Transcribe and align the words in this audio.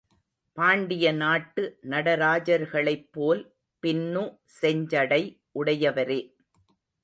பாண்டிய 0.57 1.11
நாட்டு 1.11 1.63
நடராஜர்களைப் 1.89 3.07
போல் 3.11 3.53
பின்னு 3.83 4.23
செஞ்சடை 4.61 5.23
உடையவரே. 5.59 6.19